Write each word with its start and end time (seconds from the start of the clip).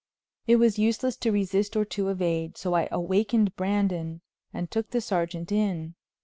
It 0.47 0.55
was 0.55 0.79
useless 0.79 1.15
to 1.17 1.31
resist 1.31 1.75
or 1.77 1.85
to 1.85 2.07
evade, 2.09 2.57
so 2.57 2.73
I 2.73 2.87
awakened 2.89 3.55
Brandon 3.55 4.21
and 4.51 4.71
took 4.71 4.89
the 4.89 4.99
sergeant 4.99 5.51
in. 5.51 5.93